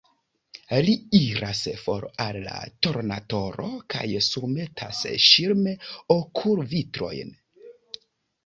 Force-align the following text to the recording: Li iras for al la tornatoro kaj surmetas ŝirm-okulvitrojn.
Li 0.85 0.93
iras 1.17 1.59
for 1.81 2.07
al 2.25 2.39
la 2.45 2.55
tornatoro 2.87 3.67
kaj 3.95 4.07
surmetas 4.29 5.03
ŝirm-okulvitrojn. 5.27 7.35